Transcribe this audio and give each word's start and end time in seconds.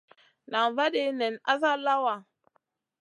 Nan 0.51 0.69
vaadia 0.77 1.11
nen 1.13 1.35
asa 1.51 1.71
lawa. 1.85 2.15